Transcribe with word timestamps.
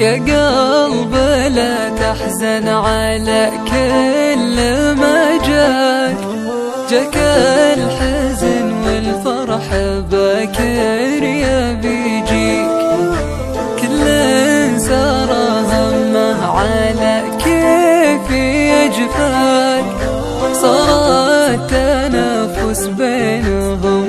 القلب 0.00 1.14
لا 1.54 1.88
تحزن 1.88 2.68
على 2.68 3.50
كل 3.70 4.56
ما 5.00 5.38
جاك. 5.48 6.16
جاك 6.90 7.16
الحزن 7.76 8.72
والفرح 8.86 9.66
باكر 10.10 11.22
يا 11.22 11.72
بيجيك. 11.72 12.78
كل 13.80 14.06
سار 14.80 15.30
همه 15.70 16.46
على 16.46 17.22
كيف 17.44 18.30
يجفاك. 18.30 19.84
صار 20.62 20.88
التنافس 21.50 22.86
بينهم 22.86 24.07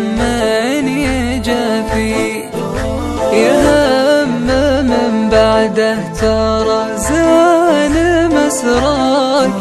بعده 5.39 5.97
ترى 6.21 6.97
زان 6.97 7.95
مسراك 8.35 9.55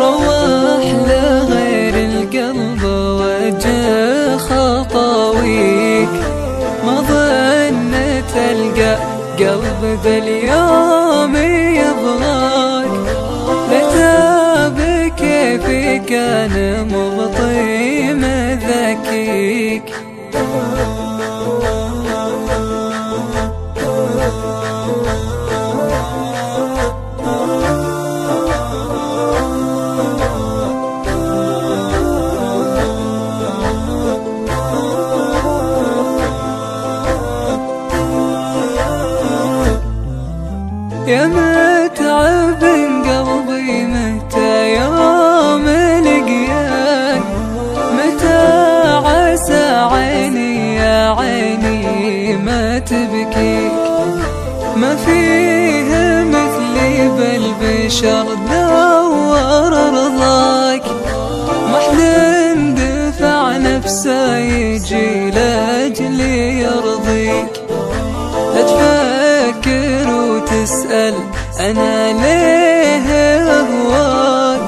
روح 0.00 0.84
لغير 1.08 1.94
القلب 2.10 2.82
وجه 3.20 4.36
خطاويك. 4.36 6.14
ما 6.86 6.96
ظن 7.08 7.92
تلقى 8.34 8.94
قلب 9.38 9.82
ذا 10.04 10.16
اليوم 10.18 11.36
يبغاك 11.80 12.94
لتاب 13.70 14.78
كيف 15.16 15.66
كان 16.08 16.54
مبطي 16.92 18.14
مذكيك 18.22 19.88
يا 41.06 41.26
متعب 41.26 42.62
قلبي 42.62 43.84
متى 43.84 44.74
يوم 44.74 45.64
لقياك؟ 46.06 47.22
متى 47.96 48.42
عسى 49.06 49.64
عيني 49.92 50.76
يا 50.76 51.14
عيني 51.18 52.36
ما 52.36 52.78
تبكيك؟ 52.78 53.72
ما 54.76 54.96
فيه 54.96 55.90
مثلي 56.24 57.08
بالبشر 57.08 58.24
دور 58.50 59.72
رضاك. 59.72 60.84
ما 61.72 61.78
حد 61.78 62.74
دفع 62.74 63.56
نفسه 63.56 64.36
يجي 64.36 65.30
لأجلي. 65.30 66.51
وتسأل 70.92 71.14
أنا 71.60 72.12
ليه 72.12 73.08
أهواك؟ 73.50 74.60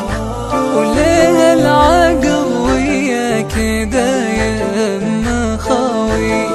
وليه 0.76 1.52
العقل 1.52 2.44
وياك 2.60 3.54
دايم 3.92 5.58
خاويك 5.58 6.48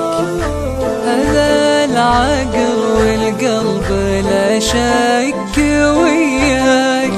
هذا 1.05 1.85
العقل 1.85 2.73
والقلب 2.97 3.89
لا 4.29 4.59
شك 4.59 5.57
وياك. 5.57 7.11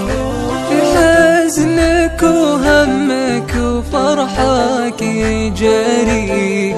في 0.70 0.78
حزنك 0.96 2.24
وهمك 2.24 3.54
وفرحك 3.56 5.02
يجاريك. 5.02 6.76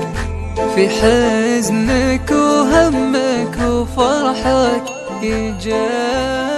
في 0.75 0.89
حزنك 0.89 2.31
وهمك 2.31 3.57
وفرحك 3.69 5.02
يجاريك 5.23 6.52